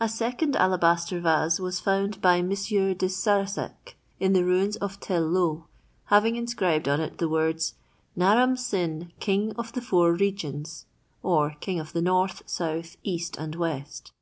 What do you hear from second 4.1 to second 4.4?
in